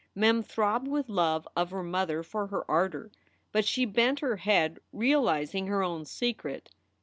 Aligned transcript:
Mem 0.15 0.41
throbbed 0.41 0.87
with 0.87 1.09
love 1.09 1.47
of 1.55 1.69
her 1.69 1.83
mother 1.83 2.23
for 2.23 2.47
her 2.47 2.65
ardor, 2.67 3.11
but 3.51 3.63
she 3.65 3.85
bent 3.85 4.19
her 4.21 4.37
head, 4.37 4.79
realizing 4.91 5.67
her 5.67 5.83
own 5.83 6.05
secret. 6.05 6.71